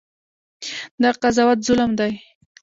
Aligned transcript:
دا 1.01 1.09
قضاوت 1.21 1.59
ظلم 1.67 1.91
دی. 1.99 2.11